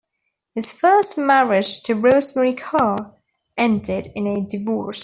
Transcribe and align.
His 0.55 0.73
first 0.73 1.15
marriage 1.15 1.83
to 1.83 1.93
Rosemary 1.93 2.55
Carr, 2.55 3.15
ended 3.55 4.07
in 4.15 4.25
a 4.25 4.41
divorce. 4.43 4.99